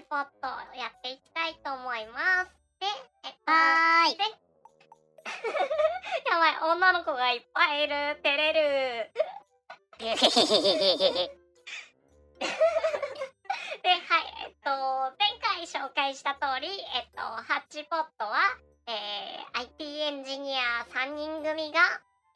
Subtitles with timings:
[0.00, 0.48] チポット
[0.80, 2.56] やっていきたいと思います。
[2.80, 2.88] で、
[3.28, 4.24] えっと、はーいで
[6.24, 8.16] やばい、女の子がいっぱいいる。
[8.24, 9.12] 照れる。
[10.00, 10.24] で、はい、
[14.40, 14.70] えっと、
[15.18, 18.38] 前回紹介した通り、えっと、ハッチポットは、
[18.86, 21.80] えー IT エンジニア3人組が、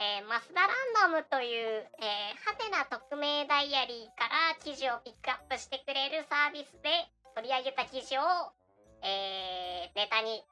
[0.01, 6.91] えーマスダランダムという、えー、ハテナ匿名ダイアリーから記事をピックアップしてくれるサービスで
[7.35, 8.23] 取り上げた記事を、
[9.03, 10.43] えーネタに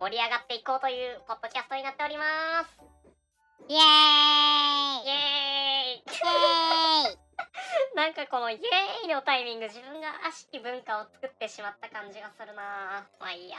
[0.00, 2.76] 盛り上がっていこうというポッドキャストになっております。
[3.68, 5.06] イエーイ。
[5.06, 6.02] イエーイ。
[6.02, 7.18] イエーイ。
[7.96, 13.06] なんかこのイエーイのタイミング自分が悪しき文化を作ってしまった感じがするな。
[13.20, 13.56] まあいいや。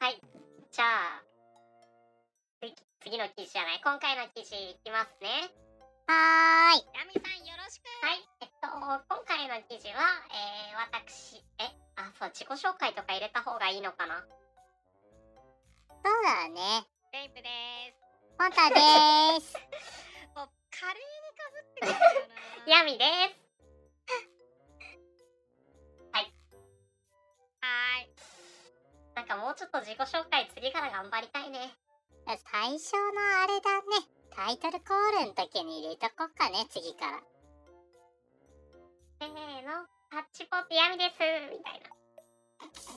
[0.00, 0.20] はい。
[0.72, 1.22] じゃあ
[2.60, 3.80] 次次の記事じゃない？
[3.84, 5.28] 今回の記事いきますね。
[6.08, 6.86] はーい。
[6.94, 7.63] ヤミさんよろ
[8.02, 10.00] はいえっと今回の記事は
[10.32, 14.24] えー、私えあそう自己紹介とか入れた方がいいのかな？
[16.04, 16.84] そうだね。
[17.12, 17.48] レイプで
[17.92, 18.00] す。
[18.36, 19.54] ポンタでーす。
[20.36, 21.98] もう華麗にかぶってくるよ
[22.66, 23.08] なヤミです。
[26.12, 28.14] はーい。
[29.14, 31.74] なんかもうちょっと自己紹介次から頑張りたいね。
[32.26, 34.08] 最初のあれだね。
[34.30, 37.22] タイトルコールの時に入れとこっかね次から
[39.24, 41.16] せーのタッチポットヤミです。
[41.50, 41.88] みたいな。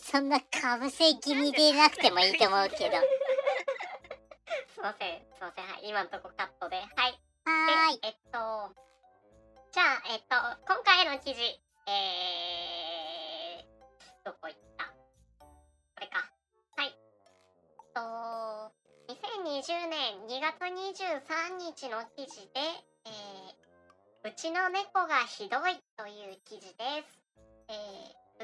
[0.02, 2.98] そんなかぶせ気味でなくてもいいと思うけど。
[4.76, 5.66] すいませんすいません。
[5.66, 6.76] はい今んとこカットで。
[6.78, 6.88] はい。
[7.46, 8.00] はーい。
[8.04, 8.76] ええっと
[9.72, 10.36] じゃあえっと
[10.68, 11.42] 今回の記事
[11.88, 14.86] えー、どこ行った？
[14.86, 14.92] こ
[16.02, 16.30] れか。
[16.76, 16.88] はい。
[16.92, 18.02] えっと
[19.08, 22.97] 2020年2月23日の記事で、えー、
[24.28, 27.18] うちの猫がひどいという記事です。
[27.70, 27.72] え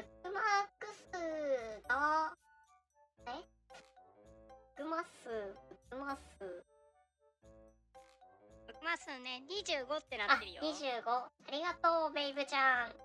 [0.00, 0.42] ックマー
[0.80, 1.20] ク数
[1.86, 2.32] が
[3.28, 3.44] え？
[4.78, 5.28] ブックマ数
[5.68, 6.64] ブックマ数
[8.66, 10.62] ブックマスね25ってなあってるよ。
[10.62, 13.03] 25ありがとうベイブちゃん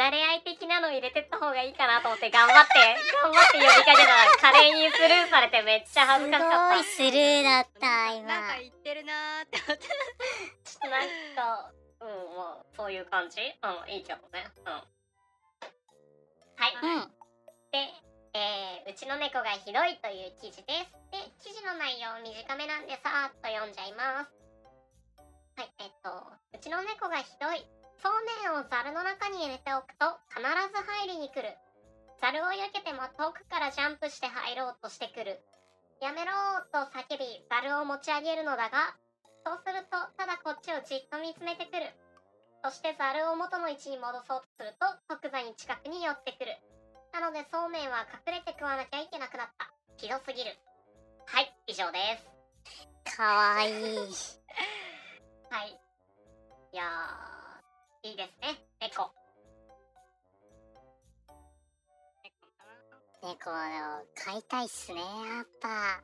[0.00, 2.72] 慣れ合い的なの入れてった方がいいかなと思って頑張って
[3.20, 6.68] 頑張って呼びかけたら華麗にスルーされてめっちゃ恥ずかしかった。
[6.72, 9.86] すごいスルーだったなん今か言ってるなーって思って。
[9.86, 13.42] ちょっとなんかうんまあそういう感じ？
[13.42, 14.46] うんいいけどね。
[14.64, 14.72] うん。
[14.72, 14.82] は
[16.68, 17.08] い、うん。
[17.70, 17.92] で、
[18.32, 20.92] えーうちの猫がひどいという記事です。
[21.12, 24.32] で、記事の内容短めなんでさーっと読んじゃいます。
[25.56, 27.79] はい、えっと、うちの猫がひどい。
[28.02, 28.12] そう
[28.42, 31.52] めんをザルの中に入れておくと必ず入りに来る。
[32.20, 35.40] ザルを避けても遠くからジャンプして入ろうとしてくる。
[36.00, 38.96] やめろーと叫び、ザルを持ち上げるのだが、
[39.44, 41.92] そうするとただこっちをじっと見つめてくる。
[42.64, 46.56] そしてザルを元の位置に戻そうとすると即座に近くに寄ってくる。
[47.12, 49.68] なのでそうめんは隠れて食わなきゃいけなくなった。
[49.96, 50.56] ひどすぎる。
[51.28, 53.16] はい、以上です。
[53.16, 53.96] かわいい
[55.52, 55.80] はい。
[56.72, 57.29] いやー、
[58.02, 59.10] いいですね、猫。
[63.22, 66.02] 猫の飼いたいっすねやっぱ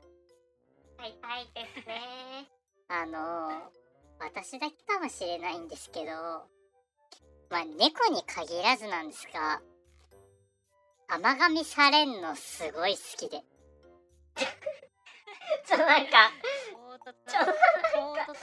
[0.98, 2.46] 飼いたいですね。
[2.88, 3.72] あの
[4.18, 6.12] 私だけかもしれないんですけど
[7.48, 9.62] まあ猫に限らずなんですが
[11.08, 13.42] 甘噛みされんのすごい好きで
[15.66, 16.30] ちょっとなんか、
[17.26, 17.52] ちょっなと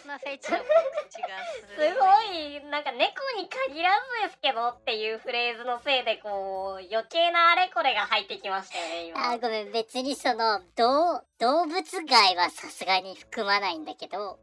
[0.07, 0.67] なフェチの告
[1.09, 3.91] 知がすすごい、なんか猫に限ら
[4.23, 9.31] ずですけどっていうフレーズのせいで、こう、余計なあれこれが入ってきましたよね、今。
[9.31, 14.39] あーごめん別にその動動物害はさすがに含まないんだけど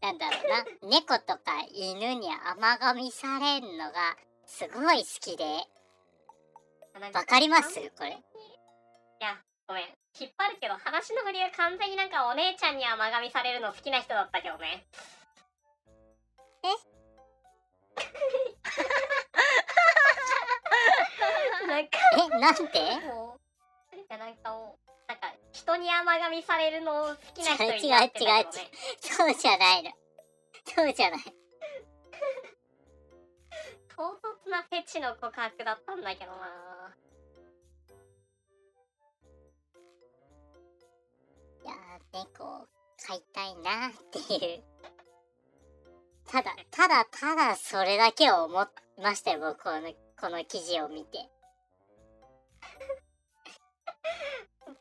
[0.00, 0.64] なんだろうな。
[0.88, 4.16] 猫とか犬に甘噛みされんのが
[4.46, 5.44] すごい好きで。
[7.12, 7.74] わかります？
[7.98, 8.10] これ。
[8.10, 8.14] い
[9.20, 9.84] や、ごめん。
[10.20, 14.84] 引っ張るけど、話の振りは完全になんかお姉ちゃんに甘噛みされるの好きな人だったけどね。
[16.62, 16.68] え？
[21.66, 22.62] なんかえなんて？
[23.06, 23.38] も
[23.92, 28.36] う、なんかなんかもう、なんか人に甘噛みされるの好きな人違ういたってたけどね違う
[29.28, 29.90] 違うそうじゃないの
[30.66, 31.20] そうじゃない
[33.96, 34.02] 唐
[34.46, 36.94] 突なフェチの告白だったんだけどな。
[42.14, 42.68] ね、こう、
[43.04, 44.62] 買いたいなっていう。
[46.30, 48.66] ただ、ただただそれだけを思い
[49.02, 51.28] ましたよ、僕この、この記事を見て。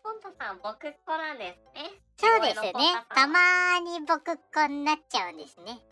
[0.04, 1.90] ポンタさん、僕っ子なんですね。
[2.18, 2.72] そうですね。
[3.10, 5.84] たまに僕っ子になっちゃうんですね。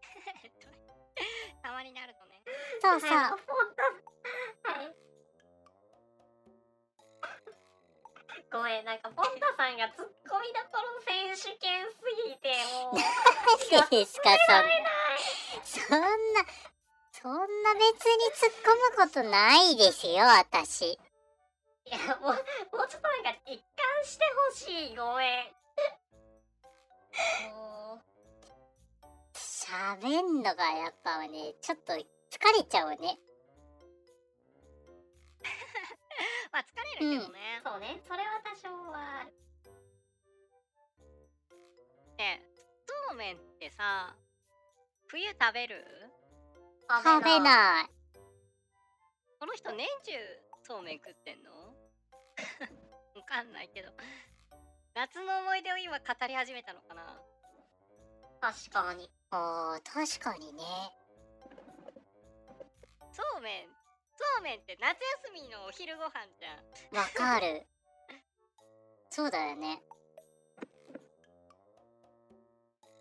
[1.60, 2.40] たまになるとね。
[2.80, 3.10] そうそう。
[3.10, 3.36] は
[4.82, 5.05] い
[8.52, 12.98] ごめん、なんかポンタさんがツッコミどころ選手権すぎて、もう。
[13.72, 14.86] 何ですかそんない
[15.64, 16.46] そんな
[17.12, 20.98] そんな別に突っ込むことないですよ私い
[21.90, 24.96] や、もう、もうちょっとなんか一貫してほしい。
[24.96, 25.56] ごめん。
[27.50, 28.02] も
[29.34, 31.98] 喋んのがやっぱねちょっと疲
[32.56, 33.18] れちゃうね
[36.66, 37.60] 疲れるけどね。
[37.64, 39.32] う、、そうね、それは多少はある。
[42.18, 42.40] ね
[43.08, 44.16] そうめんってさ
[45.08, 45.84] 冬食べる？
[46.88, 47.40] 食べい。
[47.40, 47.86] ない。
[49.38, 50.12] この人年中
[50.62, 51.50] そうめん食ってんの？
[53.14, 53.92] わかんないけど。
[54.94, 57.20] 夏の思い出を今語り始めたのかな？
[58.40, 59.10] 確かに。
[59.32, 60.62] おー確かにね。
[63.12, 63.68] そうめん
[64.16, 64.96] そうめんって夏
[65.28, 66.96] 休みのお昼ご飯じゃん。
[66.96, 67.66] わかる。
[69.10, 69.82] そうだよね。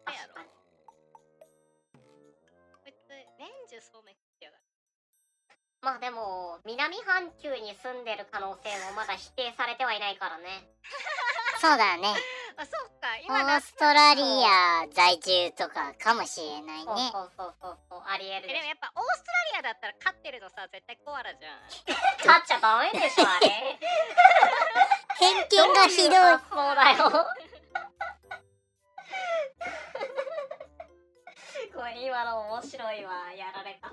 [0.05, 0.35] そうやろ。
[1.93, 3.09] こいつ
[3.39, 4.63] 年中そうめん食ってやがる。
[5.81, 10.67] まあでも、南半球に住んでる可能性もまだ否定されてはいないからね。
[11.61, 12.13] そうだね。
[12.57, 13.15] あそっか。
[13.19, 17.11] オ今夏ーストラリア在住とかかもしれないね。
[17.11, 21.61] そうそうそうそう、ありえるでもやっぱオーストラリアだったら飼ってるのさ絶対コアラじゃん
[22.25, 23.79] 勝っちゃダメでしょ、あれ。
[25.17, 27.27] 偏見がひどいそうだよ。
[31.73, 33.31] ごめん、今の面白いわ。
[33.35, 33.89] やられた。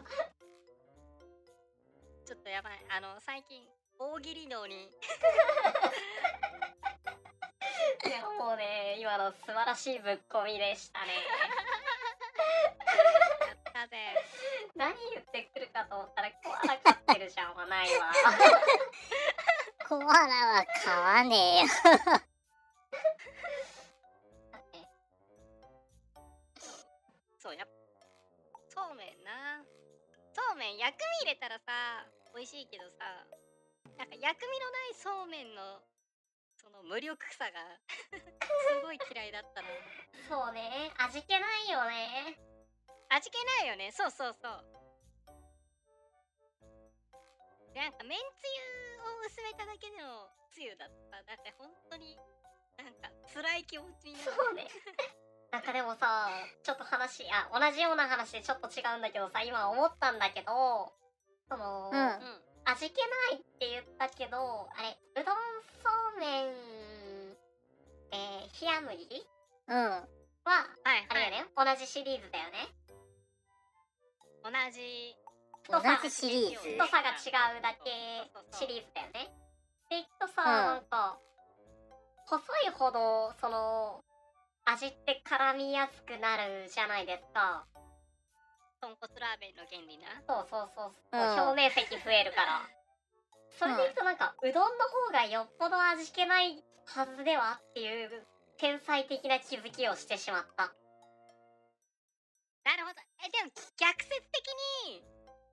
[2.27, 3.69] ちょっとやばいあの最近
[3.99, 4.89] 大喜利能に
[8.05, 11.13] いや、もうね、今の素晴らしいぶっ込みでしたね。
[13.47, 13.97] やったぜ
[14.75, 18.13] 何言ってくるかと思ったら、コアラ飼ってるじゃんはないわ。
[19.93, 21.69] コアラは飼わねえよ
[27.39, 27.69] そうやっ
[28.71, 29.61] そうめんな
[30.33, 33.05] そうめん薬味入れたらさ美味しいけどさ
[33.99, 35.83] なんか薬味のないそうめんの
[36.57, 37.61] その無力さが
[38.17, 39.69] すごい嫌いだったな
[40.29, 42.52] そうね、味気ないよね。
[43.13, 43.93] 味気ないよね。
[43.93, 44.65] そうそうそう。
[47.75, 51.23] でなんかめんつゆを薄めただけでのつゆだった。
[51.23, 52.17] だって本当に
[52.81, 54.33] なんか辛い気持ちになる。
[54.33, 54.69] そうね。
[55.53, 56.31] なんかでもさ、
[56.63, 60.95] ちょっと話、あ、同じような話でちょっと違うんだけどさ、今思ったんだけど、
[61.49, 61.97] その、うん。
[61.97, 62.97] うん味気
[63.31, 65.37] ないって言ったけど、あれ、うどん
[65.83, 67.37] そうめん、
[68.13, 69.27] えー、冷麦
[69.67, 69.77] うん。
[69.81, 70.07] は、
[70.85, 71.07] はいはい。
[71.09, 72.69] あれよね、同じシリーズだよね。
[74.43, 75.15] 同じ
[75.71, 76.71] 同太さじシリーズ？
[76.75, 79.31] 太さが違うだけシリーズだよね。
[79.89, 81.19] で、いくとさ、んなんか、
[82.27, 84.03] 細いほど、その、
[84.65, 87.67] 味って絡みやすくなるじゃないですか。
[88.81, 92.63] 豚骨ラーメンの原理なそうそうそうそう、うん表面積増えるから。
[93.59, 98.27] それでいくとなんか、うどんの方がよっぽど味気ないはずではっていう
[98.59, 100.73] 天才的な気づきをしてしまった。
[102.65, 104.51] なるほどえでも逆説的
[104.91, 105.03] に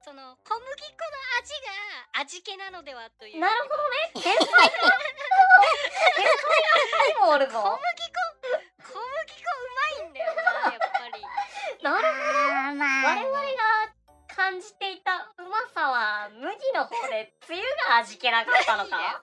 [0.04, 1.70] その小麦粉の味が
[2.22, 3.40] 味気なのではという。
[3.40, 4.10] なるほどね。
[4.26, 4.42] 天才。
[4.42, 4.82] 天才
[6.66, 7.62] がにもおるぞ。
[7.62, 9.06] 小麦粉小麦
[9.38, 9.70] 粉う
[10.02, 10.42] まいんだよな
[10.74, 11.22] やっぱり。
[11.84, 13.94] なるあーまあ我々が
[14.36, 19.22] 感じていたうまさは麦の方でつゆが味気なかったのか。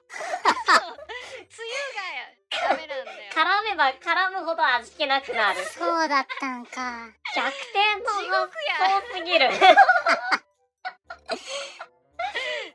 [1.51, 3.33] つゆがダメなんだよ。
[3.33, 5.65] 絡めば絡むほど味気なくなる。
[5.65, 9.51] そうだったんか逆転の地獄や発想すぎる。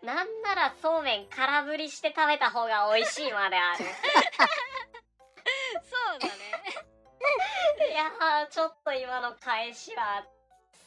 [0.04, 3.80] なんならそうめん空振りして食べた方が美味しいまである。
[3.80, 3.86] そ
[6.16, 6.34] うだね。
[7.90, 10.26] いやーちょっと今の返しは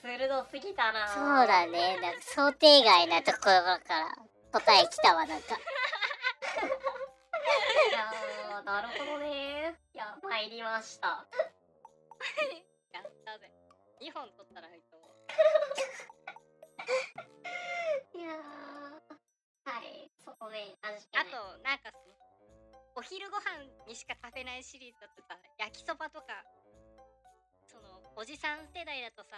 [0.02, 1.08] 鋭すぎたな。
[1.08, 1.98] そうだね。
[2.00, 4.14] なんか想定外なところから
[4.52, 5.56] 答えきたわなんか。
[7.90, 9.74] いやーなるほどね。
[9.94, 11.26] いや参りました
[14.04, 15.16] 2本取ったらいいと思う。
[18.20, 19.24] いやー。
[19.64, 21.88] はいそうめん味あとなんか
[22.94, 26.44] お昼ご飯にしか食べないシリーズだとさ焼きそばとか
[27.66, 29.34] そのおじさん世代だとさ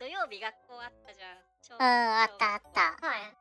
[0.00, 1.38] 土曜日学校あったじゃん。
[1.62, 2.80] 小うんあったあった。
[3.06, 3.36] はい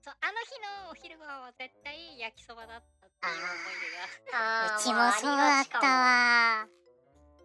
[0.00, 0.54] そうあの日
[0.86, 4.76] のお昼ご飯は絶対焼きそばだったっていう思い出が。
[4.76, 6.87] うちもそうだったわ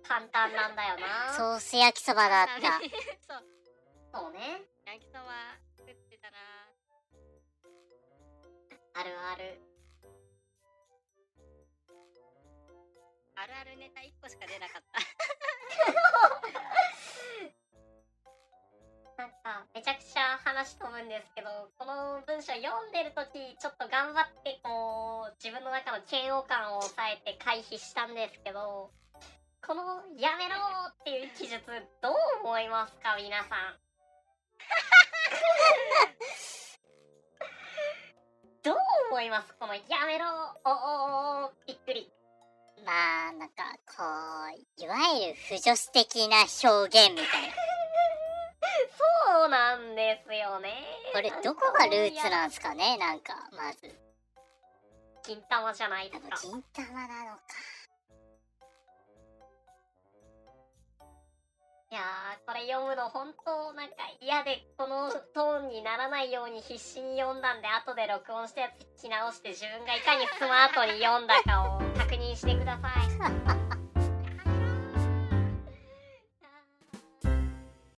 [0.07, 1.33] 簡単なんだよな。
[1.33, 2.79] ソース焼きそばだった。
[3.27, 3.43] そう。
[4.13, 4.61] そうね。
[4.85, 6.37] 焼きそば作ってたな
[8.93, 9.61] あるある。
[13.35, 14.99] あるあるネタ1個しか出なかった。
[19.17, 28.91] なんかめちゃくちゃ話飛ぶんですけどこの文章読んでる時ちょっと頑張ってこう自分の中の嫌悪感を抑えて回避したんですけど
[29.65, 30.55] この「やめろ!」
[30.91, 31.61] っていう記述
[32.01, 33.79] どう思いますか皆さん。
[38.63, 38.77] どう
[39.11, 39.53] 思います？
[39.59, 40.25] この「やめろ!」
[40.65, 42.11] おおおびっくり。
[42.85, 43.63] まあなんか
[43.95, 44.51] こう
[44.83, 46.47] いわゆる不女子的な表
[47.07, 47.53] 現みたいな。
[49.37, 50.73] そうなんですよね。
[51.13, 53.97] これどこがルーツなんすかねなんかまず。
[55.23, 56.37] 金玉じゃないですか。
[56.37, 57.43] 金玉なのか
[61.93, 72.89] いやーこれ読むの本当なんか嫌でこのトーンにならないように必死に読んだんで後で録音したやつ聞き直して自分がいかにスマートに読んだかを確認してくださ
[73.59, 73.62] い。